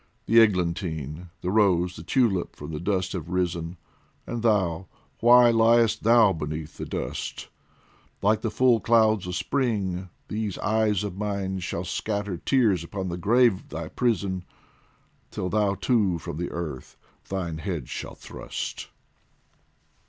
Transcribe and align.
the 0.25 0.41
eglantine, 0.41 1.29
The 1.41 1.51
rose, 1.51 1.95
the 1.95 2.01
tulip 2.01 2.55
from 2.55 2.71
the 2.71 2.79
dust 2.79 3.13
have 3.13 3.29
risen 3.29 3.77
And 4.25 4.41
thou, 4.41 4.87
why 5.19 5.51
liest 5.51 6.01
thou 6.01 6.33
beneath 6.33 6.77
the 6.77 6.87
dust? 6.87 7.49
Like 8.23 8.41
the 8.41 8.49
full 8.49 8.79
clouds 8.79 9.27
of 9.27 9.35
Spring, 9.35 10.09
these 10.27 10.57
eyes 10.57 11.03
of 11.03 11.19
mine 11.19 11.59
Shall 11.59 11.85
scatter 11.85 12.37
tears 12.37 12.83
upon 12.83 13.09
the 13.09 13.17
grave 13.19 13.69
thy 13.69 13.89
prison, 13.89 14.43
Till 15.29 15.49
thou 15.49 15.75
too 15.75 16.17
from 16.17 16.37
the 16.37 16.49
earth 16.49 16.97
thine 17.29 17.59
head 17.59 17.87
shalt 17.87 18.17
thrust. 18.17 18.87